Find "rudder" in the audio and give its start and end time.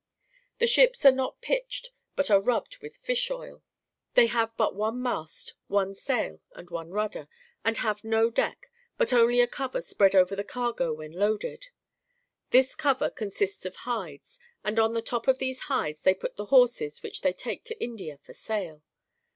6.89-7.27